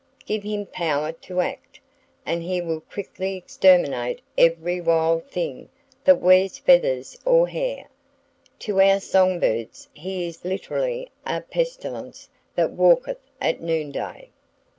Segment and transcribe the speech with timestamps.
[0.25, 1.79] Give him power to act,
[2.25, 5.69] and he will quickly exterminate every wild thing
[6.05, 7.87] that wears feathers or hair.
[8.61, 14.29] To our songbirds he is literally a "pestilence that walketh at noonday".